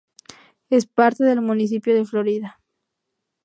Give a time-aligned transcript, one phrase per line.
[0.71, 2.59] Es parte del municipio de Florida.